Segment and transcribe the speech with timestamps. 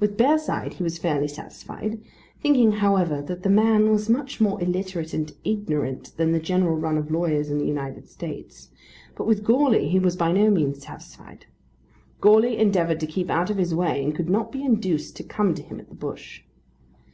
[0.00, 2.00] With Bearside he was fairly satisfied,
[2.40, 6.96] thinking however that the man was much more illiterate and ignorant than the general run
[6.96, 8.70] of lawyers in the United States;
[9.14, 11.44] but with Goarly he was by no means satisfied.
[12.18, 15.52] Goarly endeavoured to keep out of his way and could not be induced to come
[15.56, 16.44] to him at the Bush.